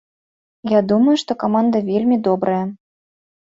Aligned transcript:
Я 0.71 0.79
думаю, 0.91 1.15
што 1.25 1.37
каманда 1.45 1.83
вельмі 1.93 2.19
добрая. 2.31 2.59